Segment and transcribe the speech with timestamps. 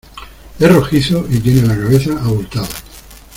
[0.57, 2.67] es rojizo y tiene la cabeza abultada